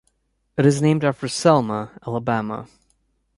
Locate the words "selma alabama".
1.27-2.67